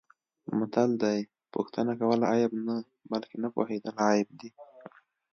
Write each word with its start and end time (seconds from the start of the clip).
متل 0.57 0.89
دی: 1.03 1.19
پوښتنه 1.53 1.93
کول 1.99 2.19
عیب 2.31 2.51
نه، 2.67 2.75
بلکه 3.11 3.35
نه 3.43 3.49
پوهېدل 3.55 3.95
عیب 4.07 4.27
دی. 4.39 4.49